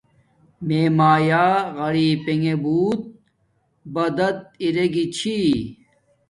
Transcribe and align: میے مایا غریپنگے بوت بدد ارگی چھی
میے 0.67 0.81
مایا 0.97 1.43
غریپنگے 1.77 2.55
بوت 2.63 2.99
بدد 3.93 4.37
ارگی 4.63 5.05
چھی 5.15 5.37